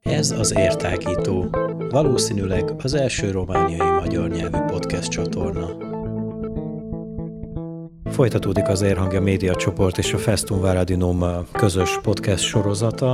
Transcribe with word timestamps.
Ez 0.00 0.30
az 0.30 0.56
Értágító, 0.56 1.46
valószínűleg 1.90 2.72
az 2.82 2.94
első 2.94 3.30
romániai 3.30 3.90
magyar 3.90 4.28
nyelvű 4.28 4.58
podcast 4.58 5.10
csatorna. 5.10 5.90
Folytatódik 8.04 8.68
az 8.68 8.82
Érhangja 8.82 9.20
Média 9.20 9.54
csoport 9.54 9.98
és 9.98 10.12
a 10.12 10.18
Festum 10.18 10.60
Varadinom 10.60 11.46
közös 11.52 11.98
podcast 12.02 12.44
sorozata. 12.44 13.12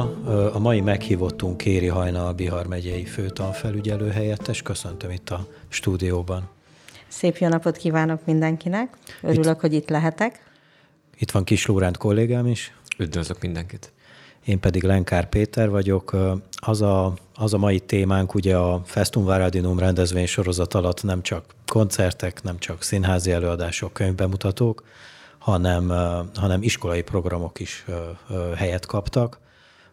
A 0.52 0.59
mai 0.59 0.80
meghívottunk 0.80 1.56
Kéri 1.56 1.86
Hajna, 1.86 2.27
a 2.27 2.32
Bihar 2.32 2.66
megyei 2.66 3.04
főtanfelügyelő 3.04 4.09
helyettes. 4.09 4.62
Köszöntöm 4.62 5.11
itt 5.11 5.30
a 5.30 5.46
stúdióban. 5.68 6.57
Szép 7.09 7.36
jó 7.36 7.48
napot 7.48 7.77
kívánok 7.77 8.25
mindenkinek. 8.25 8.96
Örülök, 9.22 9.54
itt, 9.54 9.61
hogy 9.61 9.72
itt 9.72 9.88
lehetek. 9.88 10.43
Itt 11.18 11.30
van 11.30 11.44
Kis 11.44 11.66
Lóránt 11.66 11.96
kollégám 11.96 12.46
is. 12.46 12.72
Üdvözlök 12.99 13.40
mindenkit. 13.40 13.93
Én 14.44 14.61
pedig 14.61 14.82
Lenkár 14.82 15.29
Péter 15.29 15.71
vagyok. 15.71 16.16
Az 16.57 16.82
a, 16.82 17.14
az 17.35 17.54
a 17.54 17.58
mai 17.58 17.80
témánk 17.80 18.35
ugye 18.35 18.57
a 18.57 18.82
Festum 18.85 19.25
Varadinum 19.25 19.79
rendezvény 19.79 20.26
sorozat 20.26 20.75
alatt 20.75 21.02
nem 21.02 21.22
csak 21.22 21.44
koncertek, 21.66 22.43
nem 22.43 22.58
csak 22.58 22.82
színházi 22.82 23.30
előadások, 23.30 23.93
könyvbemutatók, 23.93 24.82
hanem, 25.38 25.88
hanem 26.35 26.63
iskolai 26.63 27.02
programok 27.02 27.61
is 27.61 27.85
helyet 28.57 28.86
kaptak. 28.86 29.38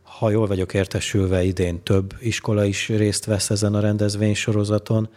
Ha 0.03 0.29
jól 0.29 0.47
vagyok 0.47 0.73
értesülve, 0.73 1.43
idén 1.43 1.83
több 1.83 2.13
iskola 2.19 2.65
is 2.65 2.87
részt 2.87 3.25
vesz 3.25 3.49
ezen 3.49 3.73
a 3.73 3.79
rendezvény 3.79 4.33
sorozaton 4.33 5.09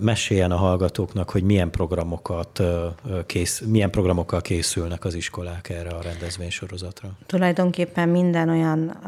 meséljen 0.00 0.50
a 0.50 0.56
hallgatóknak, 0.56 1.30
hogy 1.30 1.42
milyen 1.42 1.70
programokat 1.70 2.62
kész, 3.26 3.60
milyen 3.60 3.90
programokkal 3.90 4.40
készülnek 4.40 5.04
az 5.04 5.14
iskolák 5.14 5.68
erre 5.68 5.90
a 5.90 6.02
rendezvénysorozatra. 6.02 7.08
Tulajdonképpen 7.26 8.08
minden 8.08 8.48
olyan 8.48 8.98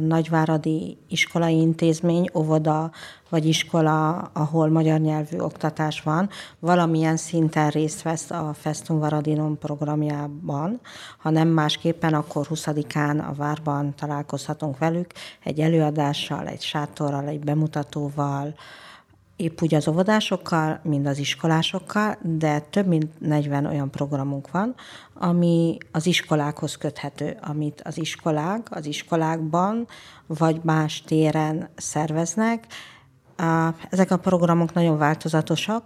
nagyváradi 0.00 0.96
iskolai 1.08 1.60
intézmény, 1.60 2.28
óvoda 2.34 2.90
vagy 3.28 3.46
iskola, 3.46 4.18
ahol 4.32 4.68
magyar 4.68 5.00
nyelvű 5.00 5.38
oktatás 5.38 6.02
van, 6.02 6.28
valamilyen 6.58 7.16
szinten 7.16 7.70
részt 7.70 8.02
vesz 8.02 8.30
a 8.30 8.54
Festum 8.54 8.98
Varadinom 8.98 9.58
programjában. 9.58 10.80
Ha 11.18 11.30
nem 11.30 11.48
másképpen, 11.48 12.14
akkor 12.14 12.46
20-án 12.50 13.28
a 13.30 13.34
várban 13.34 13.94
találkozhatunk 13.94 14.78
velük 14.78 15.06
egy 15.44 15.60
előadással, 15.60 16.46
egy 16.46 16.62
sátorral, 16.62 17.26
egy 17.26 17.40
bemutatóval, 17.40 18.54
épp 19.36 19.62
úgy 19.62 19.74
az 19.74 19.88
óvodásokkal, 19.88 20.80
mind 20.82 21.06
az 21.06 21.18
iskolásokkal, 21.18 22.16
de 22.22 22.60
több 22.60 22.86
mint 22.86 23.20
40 23.20 23.66
olyan 23.66 23.90
programunk 23.90 24.50
van, 24.50 24.74
ami 25.14 25.78
az 25.92 26.06
iskolákhoz 26.06 26.76
köthető, 26.76 27.36
amit 27.42 27.80
az 27.84 27.98
iskolák, 27.98 28.66
az 28.70 28.86
iskolákban 28.86 29.86
vagy 30.26 30.60
más 30.62 31.02
téren 31.02 31.68
szerveznek. 31.76 32.66
Ezek 33.90 34.10
a 34.10 34.16
programok 34.16 34.72
nagyon 34.72 34.98
változatosak, 34.98 35.84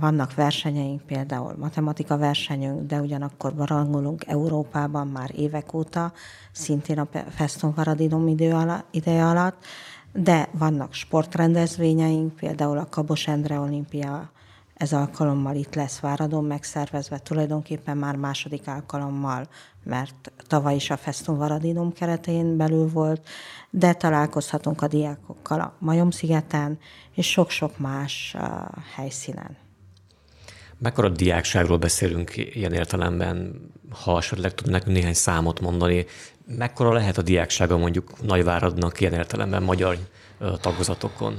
vannak 0.00 0.34
versenyeink, 0.34 1.02
például 1.02 1.54
matematika 1.58 2.16
versenyünk, 2.16 2.86
de 2.86 3.00
ugyanakkor 3.00 3.54
barangolunk 3.54 4.26
Európában 4.26 5.06
már 5.06 5.30
évek 5.36 5.74
óta, 5.74 6.12
szintén 6.52 6.98
a 6.98 7.08
Feston 7.30 7.74
Paradinum 7.74 8.28
ideje 8.90 9.26
alatt 9.26 9.64
de 10.12 10.48
vannak 10.52 10.94
sportrendezvényeink, 10.94 12.34
például 12.34 12.78
a 12.78 12.88
Kabos 12.88 13.26
Endre 13.26 13.58
olimpia 13.58 14.30
ez 14.80 14.92
alkalommal 14.92 15.54
itt 15.54 15.74
lesz 15.74 16.00
Váradon 16.00 16.44
megszervezve, 16.44 17.18
tulajdonképpen 17.18 17.96
már 17.96 18.16
második 18.16 18.68
alkalommal, 18.68 19.48
mert 19.84 20.32
tavaly 20.46 20.74
is 20.74 20.90
a 20.90 20.96
Festum 20.96 21.36
Varadinum 21.36 21.92
keretén 21.92 22.56
belül 22.56 22.88
volt, 22.88 23.28
de 23.70 23.92
találkozhatunk 23.92 24.82
a 24.82 24.88
diákokkal 24.88 25.60
a 25.60 25.74
Majom-szigeten 25.78 26.78
és 27.14 27.30
sok-sok 27.30 27.78
más 27.78 28.34
uh, 28.38 28.42
helyszínen. 28.94 29.56
Mekkora 30.78 31.08
diákságról 31.08 31.78
beszélünk 31.78 32.36
ilyen 32.36 32.72
értelemben, 32.72 33.60
ha 33.90 34.16
esetleg 34.16 34.54
tud 34.54 34.70
nekünk 34.70 34.96
néhány 34.96 35.14
számot 35.14 35.60
mondani, 35.60 36.06
mekkora 36.56 36.92
lehet 36.92 37.18
a 37.18 37.22
diáksága 37.22 37.76
mondjuk 37.76 38.22
Nagyváradnak 38.22 39.00
ilyen 39.00 39.12
értelemben 39.12 39.62
magyar 39.62 39.96
tagozatokon? 40.60 41.34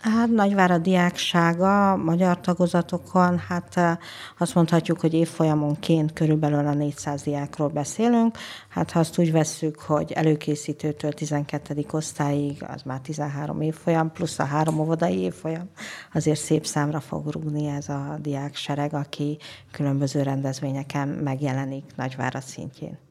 Hát 0.00 0.28
Nagyvárad 0.28 0.82
diáksága 0.82 1.96
magyar 1.96 2.40
tagozatokon, 2.40 3.38
hát 3.38 3.98
azt 4.38 4.54
mondhatjuk, 4.54 5.00
hogy 5.00 5.14
évfolyamonként 5.14 6.12
körülbelül 6.12 6.66
a 6.66 6.74
400 6.74 7.22
diákról 7.22 7.68
beszélünk. 7.68 8.38
Hát 8.68 8.90
ha 8.90 8.98
azt 8.98 9.18
úgy 9.18 9.32
vesszük, 9.32 9.80
hogy 9.80 10.12
előkészítőtől 10.12 11.12
12. 11.12 11.86
osztályig, 11.90 12.64
az 12.68 12.82
már 12.82 13.00
13 13.00 13.60
évfolyam, 13.60 14.12
plusz 14.12 14.38
a 14.38 14.44
három 14.44 14.78
óvodai 14.80 15.18
évfolyam, 15.18 15.70
azért 16.12 16.40
szép 16.40 16.66
számra 16.66 17.00
fog 17.00 17.30
rúgni 17.30 17.66
ez 17.66 17.88
a 17.88 18.18
diáksereg, 18.20 18.94
aki 18.94 19.38
különböző 19.70 20.22
rendezvényeken 20.22 21.08
megjelenik 21.08 21.84
Nagyvárad 21.96 22.42
szintjén. 22.42 23.07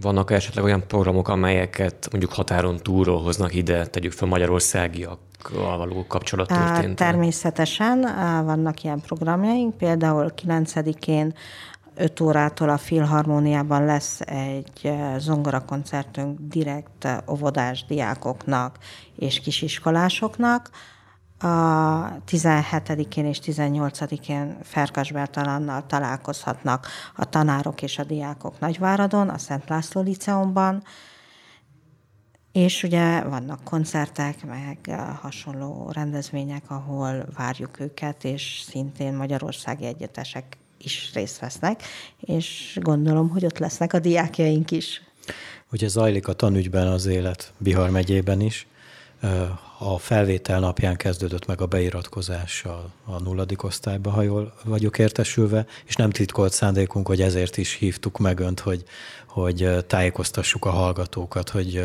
Vannak 0.00 0.30
esetleg 0.30 0.64
olyan 0.64 0.86
programok, 0.86 1.28
amelyeket 1.28 2.08
mondjuk 2.10 2.32
határon 2.32 2.76
túlról 2.76 3.22
hoznak 3.22 3.54
ide, 3.54 3.86
tegyük 3.86 4.12
fel 4.12 4.28
magyarországiakkal 4.28 5.76
való 5.76 6.04
kapcsolat 6.06 6.48
történt? 6.48 6.96
Természetesen 6.96 8.00
vannak 8.44 8.82
ilyen 8.82 9.00
programjaink, 9.00 9.76
például 9.76 10.32
9-én 10.46 11.34
5 11.94 12.20
órától 12.20 12.68
a 12.68 12.78
Filharmóniában 12.78 13.84
lesz 13.84 14.20
egy 14.20 14.92
zongorakoncertünk 15.18 16.38
direkt 16.40 17.08
óvodás 17.30 17.84
diákoknak 17.84 18.78
és 19.16 19.40
kisiskolásoknak, 19.40 20.70
a 21.42 22.22
17-én 22.28 23.26
és 23.26 23.38
18-én 23.44 24.56
Ferkas 24.62 25.12
találkozhatnak 25.86 26.86
a 27.16 27.24
tanárok 27.24 27.82
és 27.82 27.98
a 27.98 28.04
diákok 28.04 28.60
Nagyváradon, 28.60 29.28
a 29.28 29.38
Szent 29.38 29.68
László 29.68 30.00
Liceumban, 30.00 30.82
és 32.52 32.82
ugye 32.82 33.20
vannak 33.20 33.64
koncertek, 33.64 34.44
meg 34.44 35.00
hasonló 35.20 35.90
rendezvények, 35.92 36.70
ahol 36.70 37.26
várjuk 37.36 37.80
őket, 37.80 38.24
és 38.24 38.62
szintén 38.68 39.14
magyarországi 39.14 39.84
egyetesek 39.84 40.56
is 40.78 41.10
részt 41.14 41.38
vesznek, 41.38 41.82
és 42.20 42.78
gondolom, 42.82 43.28
hogy 43.28 43.44
ott 43.44 43.58
lesznek 43.58 43.92
a 43.92 43.98
diákjaink 43.98 44.70
is. 44.70 45.02
Ugye 45.72 45.88
zajlik 45.88 46.28
a 46.28 46.32
tanügyben 46.32 46.86
az 46.86 47.06
élet 47.06 47.52
Bihar 47.58 47.90
megyében 47.90 48.40
is 48.40 48.66
a 49.78 49.98
felvétel 49.98 50.60
napján 50.60 50.96
kezdődött 50.96 51.46
meg 51.46 51.60
a 51.60 51.66
beiratkozás 51.66 52.64
a, 52.64 52.90
a 53.04 53.20
nulladik 53.20 53.62
osztályba, 53.62 54.10
ha 54.10 54.22
jól 54.22 54.54
vagyok 54.64 54.98
értesülve, 54.98 55.66
és 55.84 55.96
nem 55.96 56.10
titkolt 56.10 56.52
szándékunk, 56.52 57.06
hogy 57.06 57.20
ezért 57.20 57.56
is 57.56 57.74
hívtuk 57.74 58.18
meg 58.18 58.38
önt, 58.38 58.60
hogy, 58.60 58.84
hogy 59.26 59.84
tájékoztassuk 59.86 60.64
a 60.64 60.70
hallgatókat, 60.70 61.48
hogy 61.48 61.84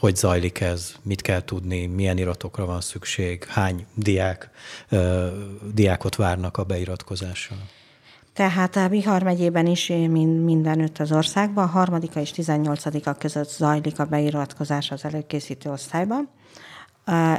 hogy 0.00 0.16
zajlik 0.16 0.60
ez, 0.60 0.94
mit 1.02 1.20
kell 1.20 1.44
tudni, 1.44 1.86
milyen 1.86 2.18
iratokra 2.18 2.66
van 2.66 2.80
szükség, 2.80 3.44
hány 3.44 3.86
diák, 3.94 4.50
diákot 5.74 6.16
várnak 6.16 6.56
a 6.56 6.64
beiratkozással. 6.64 7.58
Tehát 8.32 8.76
a 8.76 8.88
Bihar 8.88 9.22
megyében 9.22 9.66
is 9.66 9.86
mindenütt 10.44 10.98
az 10.98 11.12
országban, 11.12 11.64
a 11.64 11.70
harmadika 11.70 12.20
és 12.20 12.30
tizennyolcadika 12.30 13.14
között 13.14 13.50
zajlik 13.50 13.98
a 13.98 14.04
beiratkozás 14.04 14.90
az 14.90 15.04
előkészítő 15.04 15.70
osztályban. 15.70 16.28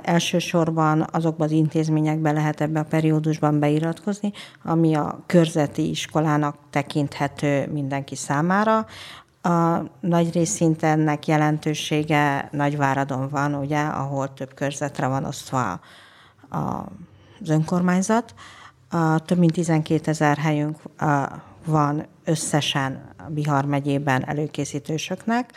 Elsősorban 0.02 1.08
azokban 1.12 1.48
az 1.48 1.54
intézményekben 1.54 2.34
lehet 2.34 2.62
ebbe 2.62 2.80
a 2.80 2.84
periódusban 2.84 3.60
beiratkozni, 3.60 4.32
ami 4.64 4.96
a 4.96 5.24
körzeti 5.26 5.90
iskolának 5.90 6.56
tekinthető 6.70 7.68
mindenki 7.72 8.16
számára. 8.16 8.86
A 9.42 9.82
nagy 10.00 10.34
részint 10.34 10.84
ennek 10.84 11.28
jelentősége 11.28 12.50
Nagyváradon 12.52 13.30
van, 13.30 13.56
ugye, 13.56 13.80
ahol 13.80 14.34
több 14.34 14.54
körzetre 14.54 15.08
van 15.08 15.26
osztva 15.26 15.80
az 16.50 17.50
önkormányzat. 17.50 18.34
A 18.92 19.20
több 19.20 19.38
mint 19.38 19.54
12 19.54 20.10
ezer 20.10 20.38
helyünk 20.38 20.78
van 21.66 22.06
összesen 22.26 23.14
Bihar 23.30 23.66
megyében 23.66 24.28
előkészítősöknek. 24.28 25.54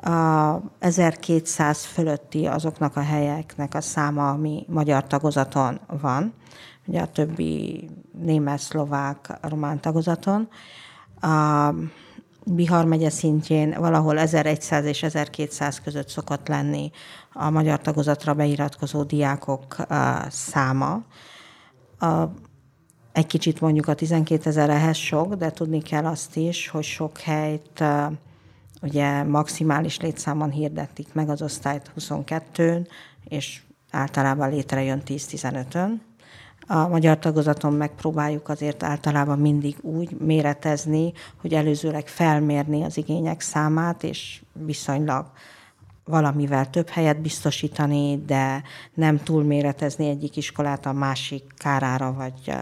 A 0.00 0.56
1200 0.78 1.84
fölötti 1.84 2.46
azoknak 2.46 2.96
a 2.96 3.00
helyeknek 3.00 3.74
a 3.74 3.80
száma, 3.80 4.30
ami 4.30 4.64
magyar 4.68 5.06
tagozaton 5.06 5.80
van, 6.00 6.34
ugye 6.86 7.00
a 7.00 7.06
többi 7.06 7.88
német, 8.22 8.58
szlovák, 8.58 9.38
román 9.40 9.80
tagozaton. 9.80 10.48
A 11.20 11.70
Bihar 12.44 12.84
megye 12.84 13.10
szintjén 13.10 13.74
valahol 13.78 14.18
1100 14.18 14.84
és 14.84 15.02
1200 15.02 15.80
között 15.80 16.08
szokott 16.08 16.48
lenni 16.48 16.90
a 17.32 17.50
magyar 17.50 17.80
tagozatra 17.80 18.34
beiratkozó 18.34 19.02
diákok 19.02 19.76
száma. 20.28 21.02
A 21.98 22.24
Egy 23.14 23.26
kicsit 23.26 23.60
mondjuk 23.60 23.88
a 23.88 23.94
12 23.94 24.48
ezer 24.48 24.70
ehhez 24.70 24.96
sok, 24.96 25.34
de 25.34 25.50
tudni 25.50 25.82
kell 25.82 26.04
azt 26.04 26.36
is, 26.36 26.68
hogy 26.68 26.84
sok 26.84 27.18
helyt 27.18 27.84
ugye 28.82 29.22
maximális 29.22 30.00
létszámon 30.00 30.50
hirdetik 30.50 31.12
meg 31.12 31.28
az 31.28 31.42
osztályt 31.42 31.92
22-n, 31.98 32.86
és 33.28 33.62
általában 33.90 34.50
létrejön 34.50 35.02
10-15-ön. 35.06 36.02
A 36.66 36.88
magyar 36.88 37.18
tagozaton 37.18 37.72
megpróbáljuk 37.72 38.48
azért 38.48 38.82
általában 38.82 39.38
mindig 39.38 39.76
úgy 39.80 40.10
méretezni, 40.20 41.12
hogy 41.40 41.54
előzőleg 41.54 42.08
felmérni 42.08 42.82
az 42.82 42.96
igények 42.96 43.40
számát, 43.40 44.02
és 44.02 44.42
viszonylag 44.52 45.26
valamivel 46.04 46.70
több 46.70 46.88
helyet 46.88 47.20
biztosítani, 47.20 48.24
de 48.26 48.62
nem 48.94 49.22
túlméretezni 49.22 50.08
egyik 50.08 50.36
iskolát 50.36 50.86
a 50.86 50.92
másik 50.92 51.44
kárára, 51.56 52.12
vagy 52.12 52.54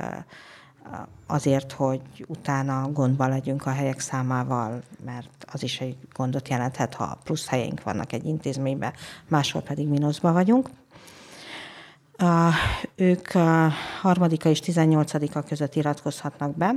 azért, 1.26 1.72
hogy 1.72 2.00
utána 2.28 2.90
gondba 2.92 3.26
legyünk 3.26 3.66
a 3.66 3.70
helyek 3.70 4.00
számával, 4.00 4.82
mert 5.04 5.46
az 5.52 5.62
is 5.62 5.80
egy 5.80 5.96
gondot 6.12 6.48
jelenthet, 6.48 6.94
ha 6.94 7.18
plusz 7.24 7.46
helyeink 7.46 7.82
vannak 7.82 8.12
egy 8.12 8.24
intézményben, 8.24 8.92
máshol 9.28 9.62
pedig 9.62 9.88
mínuszba 9.88 10.32
vagyunk. 10.32 10.68
Uh, 12.22 12.54
ők 12.96 13.34
a 13.34 13.72
harmadika 14.00 14.48
és 14.48 14.60
tizennyolcadika 14.60 15.42
között 15.42 15.74
iratkozhatnak 15.74 16.56
be. 16.56 16.74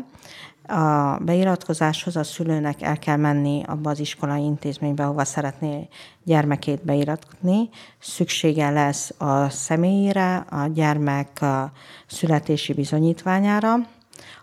A 0.75 1.18
beiratkozáshoz 1.24 2.15
a 2.15 2.24
szülőnek 2.24 2.81
el 2.81 3.00
kell 3.00 3.15
menni 3.15 3.63
abba 3.68 3.89
az 3.89 4.00
iskolai 4.00 4.44
intézménybe, 4.44 5.03
ahova 5.03 5.25
szeretné 5.25 5.88
gyermekét 6.24 6.86
beiratni. 6.86 7.69
Szüksége 8.00 8.69
lesz 8.69 9.13
a 9.18 9.50
személyére, 9.50 10.36
a 10.36 10.68
gyermek 10.68 11.42
a 11.42 11.71
születési 12.07 12.74
bizonyítványára. 12.74 13.75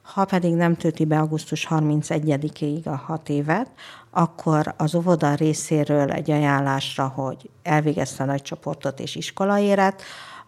Ha 0.02 0.24
pedig 0.24 0.54
nem 0.54 0.76
tölti 0.76 1.04
be 1.04 1.18
augusztus 1.18 1.66
31-ig 1.70 2.84
a 2.84 2.96
hat 2.96 3.28
évet, 3.28 3.70
akkor 4.10 4.74
az 4.76 4.94
óvoda 4.94 5.34
részéről 5.34 6.10
egy 6.10 6.30
ajánlásra, 6.30 7.08
hogy 7.08 7.50
elvégezte 7.62 8.22
a 8.22 8.26
nagy 8.26 8.42
csoportot 8.42 9.00
és 9.00 9.14
iskolaéret, 9.14 10.02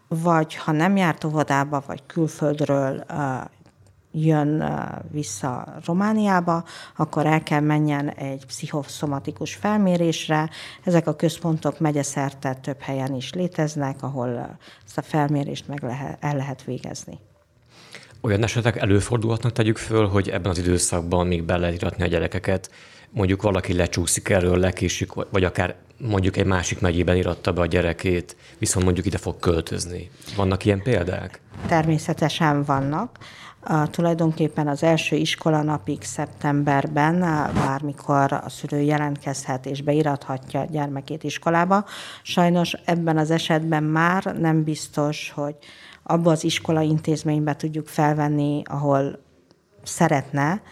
vagy 0.09 0.55
ha 0.55 0.73
nem 0.73 0.97
járt 0.97 1.25
óvodába, 1.25 1.83
vagy 1.87 2.03
külföldről 2.07 3.05
jön 4.13 4.65
vissza 5.11 5.75
Romániába, 5.85 6.65
akkor 6.97 7.27
el 7.27 7.43
kell 7.43 7.61
menjen 7.61 8.11
egy 8.11 8.47
pszichoszomatikus 8.47 9.55
felmérésre. 9.55 10.51
Ezek 10.85 11.07
a 11.07 11.17
központok 11.17 11.79
megyeszerte 11.79 12.55
több 12.55 12.81
helyen 12.81 13.15
is 13.15 13.33
léteznek, 13.33 14.03
ahol 14.03 14.59
ezt 14.87 14.99
a 14.99 15.03
felmérést 15.03 15.69
meg 15.69 15.83
lehet, 15.83 16.17
el 16.21 16.37
lehet 16.37 16.65
végezni. 16.65 17.19
Olyan 18.21 18.43
esetek 18.43 18.77
előfordulhatnak, 18.77 19.53
tegyük 19.53 19.77
föl, 19.77 20.09
hogy 20.09 20.29
ebben 20.29 20.51
az 20.51 20.59
időszakban 20.59 21.27
még 21.27 21.43
be 21.43 21.55
a 21.99 22.07
gyerekeket, 22.07 22.71
mondjuk 23.15 23.43
valaki 23.43 23.73
lecsúszik 23.73 24.29
erről, 24.29 24.59
lekésik, 24.59 25.13
vagy 25.13 25.45
akár 25.45 25.75
mondjuk 25.99 26.37
egy 26.37 26.47
másik 26.47 26.81
megyében 26.81 27.17
iratta 27.17 27.53
be 27.53 27.61
a 27.61 27.67
gyerekét, 27.67 28.37
viszont 28.59 28.85
mondjuk 28.85 29.07
ide 29.07 29.19
fog 29.19 29.39
költözni. 29.39 30.11
Vannak 30.37 30.65
ilyen 30.65 30.83
példák? 30.83 31.41
Természetesen 31.67 32.63
vannak. 32.63 33.19
A, 33.67 33.91
tulajdonképpen 33.91 34.69
az 34.69 34.83
első 34.83 35.17
iskolanapig 35.17 36.03
szeptemberben 36.03 37.19
bármikor 37.55 38.33
a 38.33 38.49
szülő 38.49 38.81
jelentkezhet 38.81 39.67
és 39.67 39.83
beirathatja 39.83 40.61
a 40.61 40.67
gyermekét 40.71 41.25
iskolába. 41.25 41.85
Sajnos 42.23 42.73
ebben 42.85 43.19
az 43.19 43.31
esetben 43.31 43.83
már 43.83 44.25
nem 44.25 44.63
biztos, 44.63 45.33
hogy 45.35 45.55
abba 46.03 46.31
az 46.31 46.45
iskola 46.45 46.81
intézménybe 46.81 47.57
tudjuk 47.57 47.87
felvenni, 47.87 48.63
ahol 48.65 49.19
szeretne, 49.83 50.63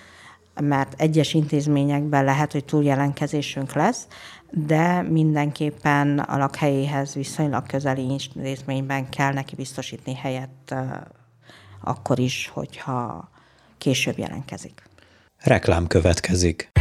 mert 0.61 1.01
egyes 1.01 1.35
intézményekben 1.35 2.25
lehet, 2.25 2.53
hogy 2.53 2.65
túljelenkezésünk 2.65 3.73
lesz, 3.73 4.07
de 4.51 5.03
mindenképpen 5.03 6.19
a 6.19 6.37
lakhelyéhez 6.37 7.15
viszonylag 7.15 7.67
közeli 7.67 8.03
intézményben 8.03 9.09
kell 9.09 9.33
neki 9.33 9.55
biztosítani 9.55 10.17
helyet 10.17 10.75
akkor 11.81 12.19
is, 12.19 12.51
hogyha 12.53 13.31
később 13.79 14.19
jelentkezik. 14.19 14.83
Reklám 15.39 15.87
következik. 15.87 16.72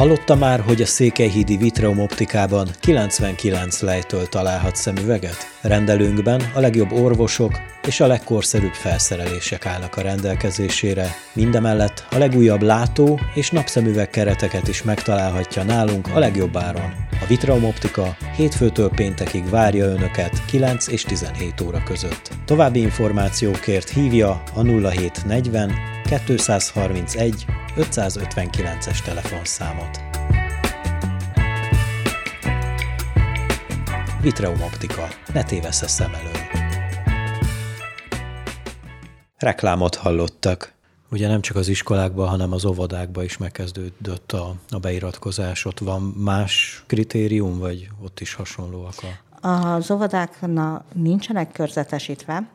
Hallotta 0.00 0.34
már, 0.34 0.60
hogy 0.60 0.82
a 0.82 0.86
Székelyhídi 0.86 1.56
Vitreum 1.56 1.98
optikában 1.98 2.68
99 2.80 3.80
lejtől 3.80 4.26
találhat 4.26 4.76
szemüveget? 4.76 5.36
Rendelőnkben 5.60 6.42
a 6.54 6.60
legjobb 6.60 6.92
orvosok 6.92 7.52
és 7.86 8.00
a 8.00 8.06
legkorszerűbb 8.06 8.72
felszerelések 8.72 9.66
állnak 9.66 9.96
a 9.96 10.00
rendelkezésére. 10.00 11.14
Mindemellett 11.32 12.06
a 12.10 12.18
legújabb 12.18 12.62
látó 12.62 13.20
és 13.34 13.50
napszemüveg 13.50 14.10
kereteket 14.10 14.68
is 14.68 14.82
megtalálhatja 14.82 15.62
nálunk 15.62 16.08
a 16.14 16.18
legjobb 16.18 16.56
áron. 16.56 16.92
A 17.10 17.26
Vitreum 17.28 17.64
Optika 17.64 18.16
hétfőtől 18.36 18.90
péntekig 18.90 19.50
várja 19.50 19.84
Önöket 19.84 20.44
9 20.46 20.88
és 20.88 21.02
17 21.02 21.60
óra 21.60 21.82
között. 21.82 22.30
További 22.44 22.80
információkért 22.80 23.88
hívja 23.88 24.42
a 24.54 24.62
0740 24.62 25.99
231 26.10 27.46
559-es 27.76 29.02
telefonszámot. 29.02 30.00
Vitreum 34.20 34.62
Optika. 34.62 35.08
Ne 35.32 35.42
tévessz 35.42 35.82
a 35.82 35.88
szem 35.88 36.14
elől. 36.14 36.40
Reklámot 39.36 39.94
hallottak. 39.94 40.72
Ugye 41.10 41.28
nem 41.28 41.40
csak 41.40 41.56
az 41.56 41.68
iskolákban, 41.68 42.28
hanem 42.28 42.52
az 42.52 42.64
óvodákban 42.64 43.24
is 43.24 43.36
megkezdődött 43.36 44.32
a, 44.32 44.54
a 44.68 44.78
beiratkozás. 44.78 45.64
Ott 45.64 45.78
van 45.78 46.02
más 46.02 46.84
kritérium, 46.86 47.58
vagy 47.58 47.88
ott 48.02 48.20
is 48.20 48.34
hasonlóak 48.34 48.94
a... 49.40 49.48
Az 49.48 49.90
óvodáknak 49.90 50.84
nincsenek 50.94 51.52
körzetesítve, 51.52 52.48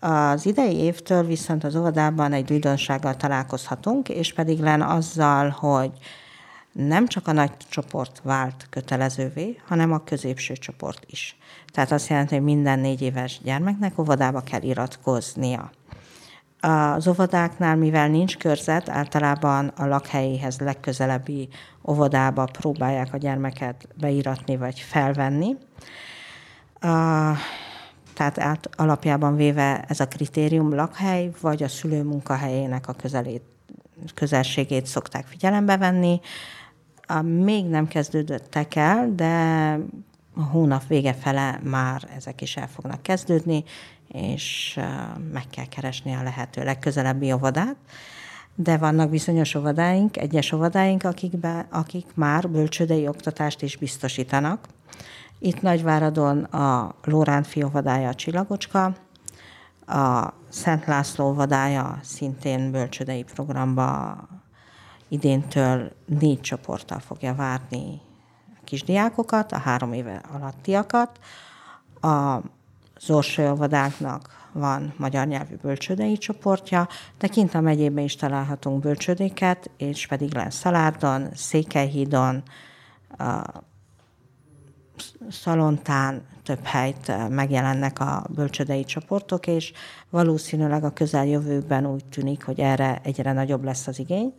az 0.00 0.46
idei 0.46 0.76
évtől 0.76 1.24
viszont 1.26 1.64
az 1.64 1.76
óvodában 1.76 2.32
egy 2.32 2.52
újdonsággal 2.52 3.16
találkozhatunk, 3.16 4.08
és 4.08 4.32
pedig 4.32 4.60
len 4.60 4.82
azzal, 4.82 5.48
hogy 5.48 5.90
nem 6.72 7.06
csak 7.06 7.28
a 7.28 7.32
nagy 7.32 7.50
csoport 7.68 8.20
vált 8.22 8.66
kötelezővé, 8.70 9.60
hanem 9.66 9.92
a 9.92 10.04
középső 10.04 10.54
csoport 10.54 11.04
is. 11.06 11.36
Tehát 11.72 11.92
azt 11.92 12.08
jelenti, 12.08 12.34
hogy 12.34 12.44
minden 12.44 12.78
négy 12.78 13.02
éves 13.02 13.40
gyermeknek 13.42 13.98
óvodába 13.98 14.40
kell 14.40 14.62
iratkoznia. 14.62 15.70
Az 16.60 17.08
óvodáknál, 17.08 17.76
mivel 17.76 18.08
nincs 18.08 18.36
körzet, 18.36 18.88
általában 18.88 19.68
a 19.68 19.86
lakhelyéhez 19.86 20.58
legközelebbi 20.58 21.48
óvodába 21.88 22.44
próbálják 22.44 23.12
a 23.12 23.16
gyermeket 23.16 23.88
beiratni 24.00 24.56
vagy 24.56 24.80
felvenni. 24.80 25.56
Tehát 28.16 28.38
át, 28.38 28.68
alapjában 28.76 29.36
véve 29.36 29.84
ez 29.88 30.00
a 30.00 30.08
kritérium 30.08 30.74
lakhely, 30.74 31.30
vagy 31.40 31.62
a 31.62 31.68
szülő 31.68 32.02
munkahelyének 32.02 32.88
a 32.88 32.92
közelét, 32.92 33.42
közelségét 34.14 34.86
szokták 34.86 35.26
figyelembe 35.26 35.76
venni. 35.76 36.20
A, 37.06 37.22
még 37.22 37.64
nem 37.64 37.88
kezdődöttek 37.88 38.74
el, 38.74 39.12
de 39.14 39.32
a 40.34 40.42
hónap 40.42 40.86
vége 40.86 41.12
fele 41.12 41.60
már 41.62 42.08
ezek 42.16 42.40
is 42.40 42.56
el 42.56 42.68
fognak 42.68 43.02
kezdődni, 43.02 43.64
és 44.08 44.78
meg 45.32 45.44
kell 45.50 45.66
keresni 45.68 46.14
a 46.14 46.22
lehető 46.22 46.64
legközelebbi 46.64 47.32
óvodát. 47.32 47.76
De 48.54 48.76
vannak 48.76 49.10
bizonyos 49.10 49.54
óvodáink, 49.54 50.16
egyes 50.16 50.52
óvodáink, 50.52 51.04
akikbe, 51.04 51.66
akik 51.70 52.06
már 52.14 52.48
bölcsődei 52.48 53.08
oktatást 53.08 53.62
is 53.62 53.76
biztosítanak. 53.76 54.66
Itt 55.38 55.62
Nagyváradon 55.62 56.44
a 56.44 56.94
Lóránt 57.04 57.46
fióvadája 57.46 58.08
a 58.08 58.14
Csillagocska, 58.14 58.94
a 59.86 60.32
Szent 60.48 60.86
László 60.86 61.34
vadája 61.34 61.98
szintén 62.02 62.70
bölcsödei 62.70 63.22
programba 63.22 64.16
idéntől 65.08 65.92
négy 66.06 66.40
csoporttal 66.40 66.98
fogja 66.98 67.34
várni 67.34 68.00
a 68.56 68.60
kisdiákokat, 68.64 69.52
a 69.52 69.58
három 69.58 69.92
éve 69.92 70.22
alattiakat. 70.32 71.18
A 72.00 72.40
Orsolyóvadáknak 73.08 74.48
van 74.52 74.94
magyar 74.96 75.26
nyelvű 75.26 75.54
bölcsődei 75.54 76.18
csoportja, 76.18 76.88
de 77.18 77.26
kint 77.26 77.54
a 77.54 77.60
megyében 77.60 78.04
is 78.04 78.16
találhatunk 78.16 78.80
bölcsődéket, 78.80 79.70
és 79.76 80.06
pedig 80.06 80.34
lesz 80.34 80.56
Szalárdon, 80.56 81.28
Székelyhídon, 81.34 82.42
Szalontán 85.30 86.26
több 86.42 86.64
helyt 86.64 87.08
eh, 87.08 87.28
megjelennek 87.28 88.00
a 88.00 88.26
bölcsödei 88.34 88.84
csoportok, 88.84 89.46
és 89.46 89.72
valószínűleg 90.10 90.84
a 90.84 90.92
közeljövőben 90.92 91.86
úgy 91.86 92.04
tűnik, 92.04 92.44
hogy 92.44 92.60
erre 92.60 93.00
egyre 93.02 93.32
nagyobb 93.32 93.64
lesz 93.64 93.86
az 93.86 93.98
igény, 93.98 94.34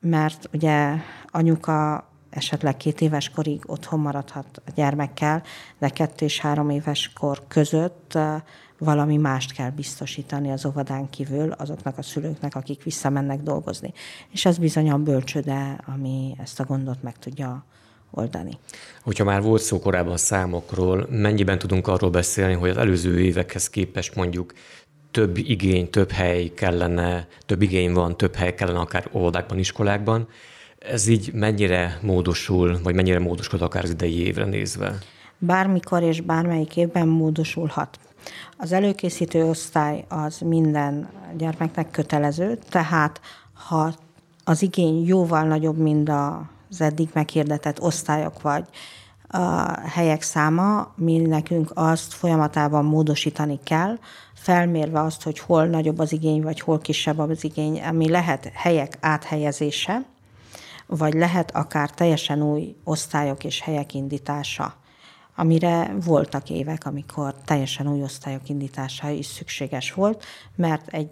mert 0.00 0.48
ugye 0.52 0.94
anyuka 1.26 2.08
esetleg 2.30 2.76
két 2.76 3.00
éves 3.00 3.30
korig 3.30 3.62
otthon 3.66 4.00
maradhat 4.00 4.62
a 4.66 4.70
gyermekkel, 4.74 5.42
de 5.78 5.88
kettő 5.88 6.24
és 6.24 6.40
három 6.40 6.70
éves 6.70 7.12
kor 7.12 7.42
között 7.48 8.18
valami 8.78 9.16
mást 9.16 9.52
kell 9.52 9.70
biztosítani 9.70 10.50
az 10.50 10.66
óvodán 10.66 11.10
kívül 11.10 11.52
azoknak 11.52 11.98
a 11.98 12.02
szülőknek, 12.02 12.54
akik 12.54 12.82
visszamennek 12.82 13.42
dolgozni. 13.42 13.92
És 14.30 14.44
ez 14.44 14.58
bizony 14.58 14.90
a 14.90 14.98
bölcsöde, 14.98 15.80
ami 15.86 16.34
ezt 16.38 16.60
a 16.60 16.64
gondot 16.64 17.02
meg 17.02 17.18
tudja 17.18 17.64
oldani. 18.10 18.58
Hogyha 19.02 19.24
már 19.24 19.42
volt 19.42 19.62
szó 19.62 19.78
korábban 19.78 20.12
a 20.12 20.16
számokról, 20.16 21.06
mennyiben 21.10 21.58
tudunk 21.58 21.86
arról 21.86 22.10
beszélni, 22.10 22.54
hogy 22.54 22.70
az 22.70 22.76
előző 22.76 23.20
évekhez 23.20 23.70
képest 23.70 24.14
mondjuk 24.14 24.52
több 25.10 25.36
igény, 25.36 25.90
több 25.90 26.10
hely 26.10 26.52
kellene, 26.54 27.26
több 27.46 27.62
igény 27.62 27.92
van, 27.92 28.16
több 28.16 28.34
hely 28.34 28.54
kellene 28.54 28.78
akár 28.78 29.08
óvodákban, 29.12 29.58
iskolákban. 29.58 30.28
Ez 30.78 31.06
így 31.06 31.32
mennyire 31.32 31.98
módosul, 32.02 32.78
vagy 32.82 32.94
mennyire 32.94 33.18
módosod 33.18 33.62
akár 33.62 33.84
az 33.84 33.90
idei 33.90 34.26
évre 34.26 34.44
nézve? 34.44 34.98
Bármikor 35.38 36.02
és 36.02 36.20
bármelyik 36.20 36.76
évben 36.76 37.08
módosulhat. 37.08 37.98
Az 38.56 38.72
előkészítő 38.72 39.44
osztály 39.44 40.04
az 40.08 40.38
minden 40.38 41.08
gyermeknek 41.36 41.90
kötelező, 41.90 42.58
tehát 42.68 43.20
ha 43.68 43.94
az 44.44 44.62
igény 44.62 45.06
jóval 45.06 45.42
nagyobb, 45.42 45.78
mint 45.78 46.08
az 46.70 46.80
eddig 46.80 47.08
meghirdetett 47.12 47.80
osztályok 47.80 48.42
vagy 48.42 48.64
a 49.32 49.78
helyek 49.88 50.22
száma, 50.22 50.92
mi 50.96 51.16
nekünk 51.18 51.70
azt 51.74 52.12
folyamatában 52.12 52.84
módosítani 52.84 53.58
kell, 53.64 53.98
felmérve 54.34 55.00
azt, 55.00 55.22
hogy 55.22 55.38
hol 55.38 55.66
nagyobb 55.66 55.98
az 55.98 56.12
igény, 56.12 56.42
vagy 56.42 56.60
hol 56.60 56.78
kisebb 56.78 57.18
az 57.18 57.44
igény, 57.44 57.80
ami 57.82 58.08
lehet 58.08 58.50
helyek 58.54 58.98
áthelyezése, 59.00 60.04
vagy 60.86 61.14
lehet 61.14 61.56
akár 61.56 61.90
teljesen 61.90 62.42
új 62.42 62.76
osztályok 62.84 63.44
és 63.44 63.60
helyek 63.60 63.94
indítása, 63.94 64.74
amire 65.36 65.94
voltak 66.04 66.50
évek, 66.50 66.86
amikor 66.86 67.34
teljesen 67.44 67.88
új 67.88 68.02
osztályok 68.02 68.48
indítása 68.48 69.08
is 69.08 69.26
szükséges 69.26 69.92
volt, 69.92 70.24
mert 70.56 70.88
egy 70.88 71.10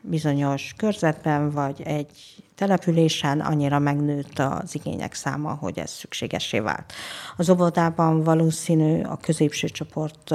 bizonyos 0.00 0.74
körzetben, 0.76 1.50
vagy 1.50 1.82
egy 1.82 2.42
településen 2.58 3.40
annyira 3.40 3.78
megnőtt 3.78 4.38
az 4.38 4.74
igények 4.74 5.14
száma, 5.14 5.54
hogy 5.54 5.78
ez 5.78 5.90
szükségesé 5.90 6.58
vált. 6.58 6.92
Az 7.36 7.50
óvodában 7.50 8.22
valószínű 8.22 9.02
a 9.02 9.16
középső 9.16 9.68
csoport 9.68 10.34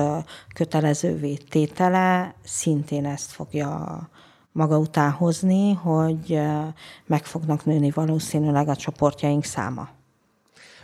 kötelezővé 0.54 1.34
tétele 1.34 2.36
szintén 2.44 3.06
ezt 3.06 3.32
fogja 3.32 4.00
maga 4.52 4.78
után 4.78 5.12
hozni, 5.12 5.74
hogy 5.74 6.40
meg 7.06 7.26
fognak 7.26 7.66
nőni 7.66 7.92
valószínűleg 7.92 8.68
a 8.68 8.76
csoportjaink 8.76 9.44
száma. 9.44 9.90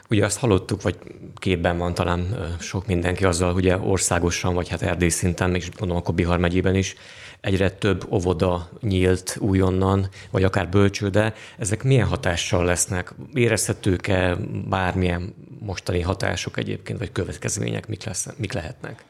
Ugye 0.10 0.25
azt 0.25 0.39
hallottuk, 0.39 0.81
vagy 0.81 0.98
képben 1.36 1.77
van 1.77 1.93
talán 1.93 2.55
sok 2.60 2.88
mindenki 2.88 3.25
azzal, 3.25 3.53
ugye 3.53 3.77
országosan, 3.77 4.53
vagy 4.53 4.69
hát 4.69 4.81
Erdély 4.81 5.10
szinten, 5.10 5.55
és 5.55 5.69
gondolom 5.69 6.01
akkor 6.01 6.15
Bihar 6.15 6.38
megyében 6.38 6.75
is, 6.75 6.96
egyre 7.41 7.69
több 7.69 8.08
óvoda 8.12 8.69
nyílt 8.81 9.38
újonnan, 9.39 10.10
vagy 10.31 10.43
akár 10.43 10.69
bölcsőde. 10.69 11.34
Ezek 11.58 11.84
milyen 11.84 12.08
hatással 12.08 12.65
lesznek? 12.65 13.13
Érezhetők-e 13.34 14.36
bármilyen 14.69 15.36
mostani 15.60 16.01
hatások 16.01 16.58
egyébként, 16.58 17.00
vagy 17.00 17.12
következmények 17.12 17.88
mik, 17.88 18.03
lesz, 18.03 18.27
mik 18.38 18.53
lehetnek? 18.53 19.03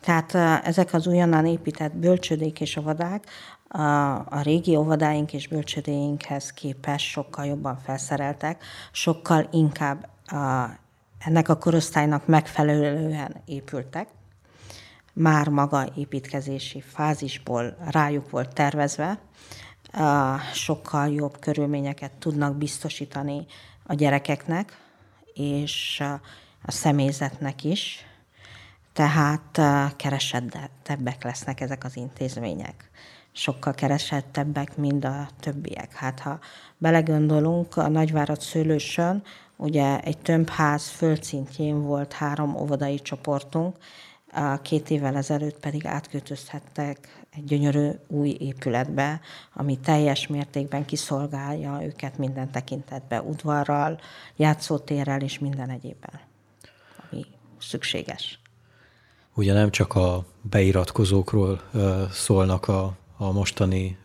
Tehát 0.00 0.34
ezek 0.64 0.94
az 0.94 1.06
újonnan 1.06 1.46
épített 1.46 1.96
bölcsödék 1.96 2.60
és 2.60 2.76
óvodák 2.76 3.24
a, 3.68 4.12
a 4.14 4.40
régi 4.42 4.76
óvodáink 4.76 5.32
és 5.32 5.48
bölcsödéinkhez 5.48 6.52
képest 6.52 7.06
sokkal 7.06 7.44
jobban 7.44 7.76
felszereltek, 7.76 8.64
sokkal 8.92 9.48
inkább 9.52 10.08
a, 10.26 10.68
ennek 11.18 11.48
a 11.48 11.58
korosztálynak 11.58 12.26
megfelelően 12.26 13.36
épültek. 13.44 14.08
Már 15.20 15.48
maga 15.48 15.86
építkezési 15.96 16.80
fázisból 16.80 17.76
rájuk 17.90 18.30
volt 18.30 18.54
tervezve, 18.54 19.18
sokkal 20.52 21.08
jobb 21.08 21.38
körülményeket 21.38 22.12
tudnak 22.12 22.56
biztosítani 22.56 23.46
a 23.82 23.94
gyerekeknek 23.94 24.78
és 25.34 26.02
a 26.62 26.70
személyzetnek 26.70 27.64
is, 27.64 28.04
tehát 28.92 29.60
keresettebbek 29.96 31.24
lesznek 31.24 31.60
ezek 31.60 31.84
az 31.84 31.96
intézmények 31.96 32.90
sokkal 33.32 33.74
keresettebbek, 33.74 34.76
mint 34.76 35.04
a 35.04 35.28
többiek. 35.40 35.94
Hát 35.94 36.20
ha 36.20 36.38
belegondolunk, 36.76 37.76
a 37.76 37.88
Nagyvárad 37.88 38.40
szőlősön 38.40 39.22
ugye 39.56 40.00
egy 40.00 40.18
tömbház 40.18 40.88
földszintjén 40.88 41.82
volt 41.82 42.12
három 42.12 42.56
óvodai 42.56 43.00
csoportunk, 43.00 43.76
a 44.32 44.60
két 44.62 44.90
évvel 44.90 45.16
ezelőtt 45.16 45.58
pedig 45.58 45.86
átköltözhettek 45.86 47.24
egy 47.30 47.44
gyönyörű 47.44 47.90
új 48.06 48.36
épületbe, 48.40 49.20
ami 49.54 49.78
teljes 49.78 50.26
mértékben 50.26 50.84
kiszolgálja 50.84 51.84
őket 51.84 52.18
minden 52.18 52.50
tekintetben, 52.50 53.24
udvarral, 53.24 54.00
játszótérrel 54.36 55.20
és 55.20 55.38
minden 55.38 55.70
egyébben, 55.70 56.20
ami 57.10 57.26
szükséges. 57.58 58.40
Ugye 59.34 59.52
nem 59.52 59.70
csak 59.70 59.94
a 59.94 60.24
beiratkozókról 60.42 61.62
szólnak 62.10 62.68
a 62.68 62.96
a 63.18 63.32
mostani 63.32 63.98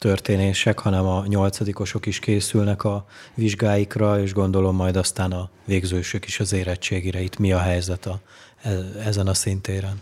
történések, 0.00 0.78
hanem 0.78 1.06
a 1.06 1.26
nyolcadikosok 1.26 2.06
is 2.06 2.18
készülnek 2.18 2.84
a 2.84 3.06
vizsgáikra, 3.34 4.20
és 4.20 4.32
gondolom 4.32 4.76
majd 4.76 4.96
aztán 4.96 5.32
a 5.32 5.50
végzősök 5.64 6.26
is 6.26 6.40
az 6.40 6.52
érettségire. 6.52 7.20
Itt 7.20 7.38
mi 7.38 7.52
a 7.52 7.58
helyzet 7.58 8.06
a, 8.06 8.20
e, 8.62 8.70
ezen 9.04 9.26
a 9.26 9.34
szintéren? 9.34 10.00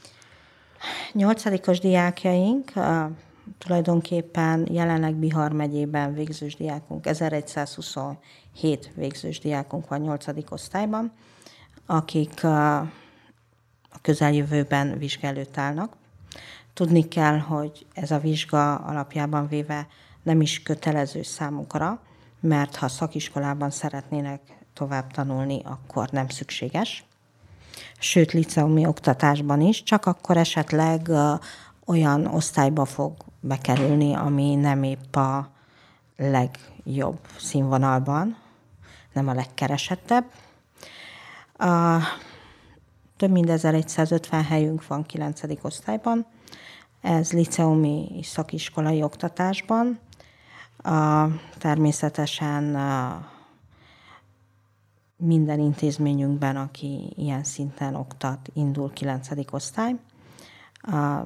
Nyolcadikos 1.13 1.79
diákjaink 1.79 2.77
a, 2.77 3.11
tulajdonképpen 3.59 4.69
jelenleg 4.71 5.15
Bihar 5.15 5.53
megyében 5.53 6.15
végzős 6.15 6.57
diákunk, 6.57 7.07
1127 7.07 8.91
végzős 8.95 9.39
diákunk 9.39 9.89
van 9.89 10.01
nyolcadik 10.01 10.53
osztályban, 10.53 11.13
akik 11.87 12.45
a, 12.45 12.79
a 12.79 13.99
közeljövőben 14.03 14.99
vizsgálőt 14.99 15.59
állnak. 15.59 15.97
Tudni 16.75 17.09
kell, 17.09 17.39
hogy 17.39 17.87
ez 17.93 18.11
a 18.11 18.19
vizsga 18.19 18.75
alapjában 18.75 19.49
véve 19.49 19.87
nem 20.23 20.41
is 20.41 20.63
kötelező 20.63 21.23
számukra, 21.23 22.01
mert 22.41 22.77
ha 22.77 22.89
szakiskolában 22.89 23.71
szeretnének 23.71 24.41
tovább 24.73 25.11
tanulni, 25.11 25.61
akkor 25.65 26.09
nem 26.11 26.29
szükséges. 26.29 27.05
Sőt, 27.99 28.33
liceumi 28.33 28.87
oktatásban 28.87 29.61
is, 29.61 29.83
csak 29.83 30.07
akkor 30.07 30.37
esetleg 30.37 31.11
olyan 31.87 32.27
osztályba 32.27 32.85
fog 32.85 33.13
bekerülni, 33.41 34.15
ami 34.15 34.55
nem 34.55 34.83
épp 34.83 35.17
a 35.17 35.51
legjobb 36.17 37.19
színvonalban, 37.39 38.37
nem 39.13 39.29
a 39.29 39.35
legkeresettebb. 39.35 40.25
Több 43.19 43.31
mint 43.31 43.51
1150 43.51 44.45
helyünk 44.45 44.87
van 44.87 45.03
9. 45.03 45.41
osztályban, 45.63 46.27
ez 47.01 47.33
liceumi 47.33 48.09
és 48.17 48.27
szakiskolai 48.27 49.03
oktatásban. 49.03 49.99
A, 50.77 51.27
természetesen 51.59 52.75
a, 52.75 53.27
minden 55.17 55.59
intézményünkben, 55.59 56.57
aki 56.57 57.13
ilyen 57.17 57.45
szinten 57.45 57.95
oktat, 57.95 58.49
indul 58.53 58.93
9. 58.93 59.29
osztály, 59.51 59.95
a, 60.75 61.23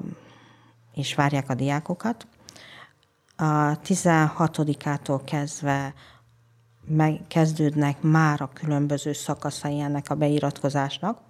és 0.93 1.15
várják 1.15 1.49
a 1.49 1.55
diákokat. 1.55 2.27
A 3.35 3.79
16-ától 3.79 5.21
kezdve 5.25 5.93
megkezdődnek 6.85 8.01
már 8.01 8.41
a 8.41 8.49
különböző 8.53 9.13
szakaszai 9.13 9.79
ennek 9.79 10.09
a 10.09 10.15
beiratkozásnak, 10.15 11.21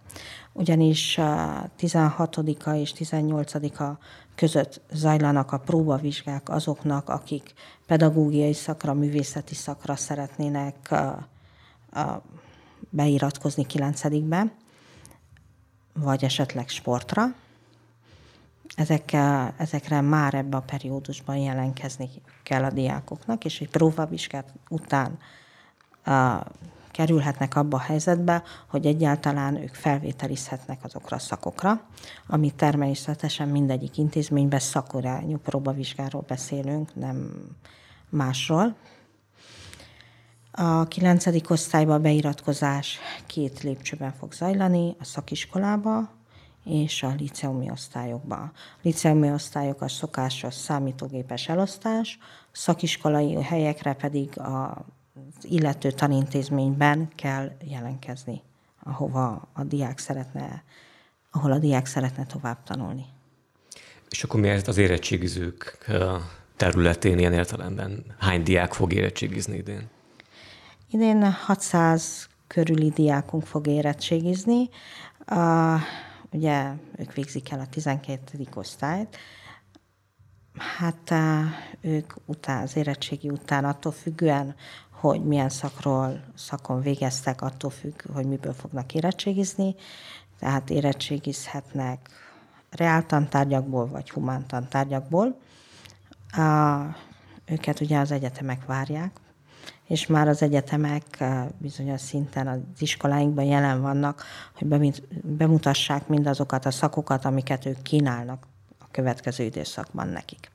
ugyanis 0.52 1.18
a 1.18 1.70
16-a 1.80 2.70
és 2.70 2.94
18-a 2.98 3.98
között 4.36 4.82
zajlanak 4.92 5.52
a 5.52 5.58
próbavizsgák 5.58 6.50
azoknak, 6.50 7.10
akik 7.10 7.54
pedagógiai 7.88 8.54
szakra, 8.54 8.94
művészeti 8.94 9.56
szakra 9.56 9.96
szeretnének 9.96 10.96
beiratkozni 12.90 13.66
9 13.66 14.02
vagy 15.94 16.24
esetleg 16.24 16.70
sportra. 16.70 17.26
Ezekkel, 18.76 19.54
ezekre 19.58 20.02
már 20.02 20.34
ebbe 20.34 20.58
a 20.58 20.62
periódusban 20.62 21.38
jelenkezni 21.38 22.10
kell 22.44 22.64
a 22.64 22.72
diákoknak, 22.72 23.46
és 23.46 23.60
egy 23.60 23.70
próbavizsgát 23.70 24.54
után 24.70 25.18
kerülhetnek 26.94 27.56
abba 27.56 27.78
a 27.78 27.80
helyzetbe, 27.80 28.44
hogy 28.68 28.86
egyáltalán 28.86 29.56
ők 29.56 29.74
felvételizhetnek 29.74 30.84
azokra 30.84 31.16
a 31.16 31.20
szakokra, 31.20 31.82
ami 32.28 32.52
természetesen 32.52 33.50
mindegyik 33.50 33.98
intézményben 33.98 34.60
szakorányú 34.60 35.38
próbavizsgáról 35.38 36.24
beszélünk, 36.28 36.96
nem 36.96 37.32
másról. 38.10 38.76
A 40.52 40.88
kilencedik 40.88 41.50
osztályba 41.50 42.00
beiratkozás 42.00 43.00
két 43.26 43.62
lépcsőben 43.62 44.14
fog 44.14 44.34
zajlani, 44.34 44.96
a 45.00 45.04
szakiskolába 45.04 46.10
és 46.66 47.04
a 47.04 47.14
liceumi 47.18 47.72
osztályokba. 47.72 48.36
A 48.36 48.52
liceumi 48.82 49.32
osztályok 49.32 49.82
a 49.82 49.88
szokásos 49.88 50.54
számítógépes 50.54 51.48
elosztás, 51.50 52.20
szakiskolai 52.52 53.42
helyekre 53.42 53.94
pedig 53.94 54.40
a 54.40 54.86
illető 55.42 55.92
tanintézményben 55.92 57.10
kell 57.16 57.52
jelenkezni, 57.64 58.42
ahova 58.84 59.48
a 59.54 59.64
diák 59.64 59.98
szeretne, 59.98 60.64
ahol 61.32 61.52
a 61.52 61.60
diák 61.60 61.86
szeretne 61.86 62.26
tovább 62.26 62.64
tanulni. 62.64 63.06
És 64.10 64.24
akkor 64.24 64.40
miért 64.40 64.68
az 64.68 64.78
érettségizők 64.78 65.88
területén 66.56 67.20
ilyen 67.20 67.34
értelemben 67.34 68.06
hány 68.20 68.44
diák 68.44 68.74
fog 68.74 68.94
érettségizni 68.94 69.58
idén? 69.58 69.90
Idén 70.90 71.32
600 71.32 72.30
körüli 72.48 72.90
diákunk 72.90 73.46
fog 73.46 73.68
érettségizni. 73.68 74.70
Uh, 75.30 75.82
ugye 76.32 76.72
ők 76.98 77.14
végzik 77.14 77.52
el 77.52 77.60
a 77.60 77.68
12. 77.70 78.48
osztályt. 78.54 79.18
Hát 80.58 81.10
uh, 81.12 81.46
ők 81.82 82.14
után, 82.26 82.62
az 82.62 82.76
érettségi 82.76 83.30
után 83.30 83.66
attól 83.66 83.92
függően, 83.92 84.56
hogy 85.10 85.24
milyen 85.24 85.50
szakról, 85.50 86.22
szakon 86.36 86.82
végeztek, 86.82 87.42
attól 87.42 87.70
függ, 87.70 88.02
hogy 88.14 88.26
miből 88.26 88.54
fognak 88.54 88.94
érettségizni. 88.94 89.76
Tehát 90.40 90.70
érettségizhetnek 90.70 92.10
reáltantárgyakból 92.70 93.88
vagy 93.88 94.10
humántantárgyakból. 94.10 95.40
Uh, 96.38 96.96
őket 97.46 97.80
ugye 97.80 98.00
az 98.00 98.12
egyetemek 98.12 98.66
várják, 98.66 99.12
és 99.88 100.08
már 100.08 100.28
az 100.28 100.42
egyetemek 100.42 101.24
bizonyos 101.58 102.02
szinten 102.02 102.48
az 102.48 102.60
iskoláinkban 102.80 103.46
jelen 103.46 103.82
vannak, 103.82 104.24
hogy 104.56 105.04
bemutassák 105.24 106.08
mindazokat 106.08 106.66
a 106.66 106.72
szakokat, 106.72 107.26
amiket 107.26 107.66
ők 107.66 107.82
kínálnak 107.82 108.48
a 108.80 108.86
következő 108.92 109.44
időszakban 109.44 110.08
nekik. 110.08 110.53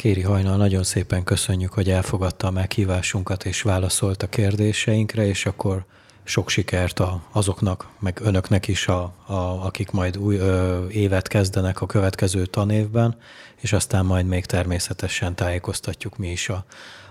Kéri 0.00 0.22
Hajnal, 0.22 0.56
nagyon 0.56 0.82
szépen 0.82 1.24
köszönjük, 1.24 1.72
hogy 1.72 1.90
elfogadta 1.90 2.46
a 2.46 2.50
meghívásunkat 2.50 3.44
és 3.44 3.62
válaszolt 3.62 4.22
a 4.22 4.26
kérdéseinkre, 4.26 5.26
és 5.26 5.46
akkor 5.46 5.84
sok 6.22 6.48
sikert 6.48 7.00
a, 7.00 7.22
azoknak, 7.32 7.88
meg 7.98 8.20
önöknek 8.22 8.68
is, 8.68 8.88
a, 8.88 9.12
a, 9.26 9.34
akik 9.34 9.90
majd 9.90 10.16
új 10.16 10.36
ö, 10.36 10.86
évet 10.88 11.28
kezdenek 11.28 11.80
a 11.80 11.86
következő 11.86 12.46
tanévben, 12.46 13.16
és 13.56 13.72
aztán 13.72 14.04
majd 14.04 14.26
még 14.26 14.46
természetesen 14.46 15.34
tájékoztatjuk 15.34 16.16
mi 16.16 16.30
is 16.30 16.48
a, 16.48 16.64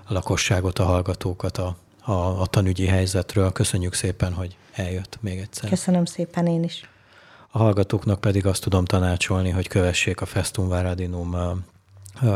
a 0.06 0.14
lakosságot, 0.14 0.80
a 0.80 0.84
hallgatókat 0.84 1.58
a, 1.58 1.78
a, 2.02 2.42
a 2.42 2.46
tanügyi 2.46 2.86
helyzetről. 2.86 3.52
Köszönjük 3.52 3.94
szépen, 3.94 4.34
hogy 4.34 4.58
eljött 4.74 5.18
még 5.22 5.40
egyszer. 5.40 5.70
Köszönöm 5.70 6.06
szépen 6.06 6.48
én 6.48 6.64
is. 6.64 6.90
A 7.52 7.58
hallgatóknak 7.58 8.22
pedig 8.22 8.46
azt 8.46 8.62
tudom 8.62 8.86
tanácsolni, 8.86 9.50
hogy 9.50 9.68
kövessék 9.68 10.22
a 10.22 10.26
Festum 10.26 10.68
Varadinum 10.68 11.36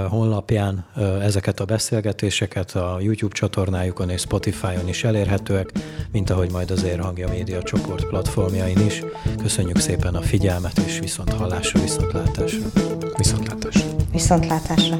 honlapján 0.10 0.86
ezeket 1.22 1.60
a 1.60 1.66
beszélgetéseket 1.66 2.72
a 2.72 2.98
YouTube 3.02 3.34
csatornájukon 3.34 4.10
és 4.10 4.22
Spotify-on 4.22 4.88
is 4.88 5.04
elérhetőek, 5.04 5.72
mint 6.12 6.30
ahogy 6.30 6.52
majd 6.52 6.72
az 6.72 6.84
Érhangja 6.84 7.30
Média 7.30 7.64
csoport 7.64 8.06
platformjain 8.06 8.78
is. 8.80 9.04
Köszönjük 9.42 9.78
szépen 9.78 10.16
a 10.16 10.22
figyelmet, 10.22 10.78
és 10.78 11.00
viszont 11.00 11.34
hallásra, 11.34 11.82
viszontlátásra. 11.82 12.68
Viszontlátásra. 13.18 13.90
Viszontlátásra. 14.12 15.00